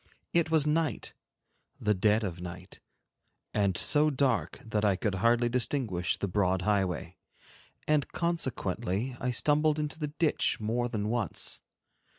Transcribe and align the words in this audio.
It 0.33 0.49
was 0.49 0.65
night, 0.65 1.13
the 1.79 1.93
dead 1.93 2.23
of 2.23 2.41
night, 2.41 2.79
and 3.53 3.77
so 3.77 4.09
dark 4.09 4.59
that 4.65 4.83
I 4.83 4.95
could 4.95 5.13
hardly 5.13 5.47
distinguish 5.47 6.17
the 6.17 6.27
broad 6.27 6.63
highway, 6.63 7.17
and 7.87 8.07
consequently 8.11 9.15
I 9.19 9.29
stumbled 9.29 9.77
into 9.77 9.99
the 9.99 10.07
ditch 10.07 10.59
more 10.59 10.89
than 10.89 11.09
once. 11.09 11.61